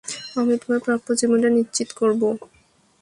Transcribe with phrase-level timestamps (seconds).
[0.35, 2.27] আমি তোমার প্রাপ্য জীবনটা নিশ্চিত করবো।